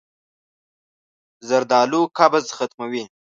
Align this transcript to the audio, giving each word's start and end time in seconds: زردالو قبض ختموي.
زردالو 1.47 2.01
قبض 2.17 2.45
ختموي. 2.57 3.03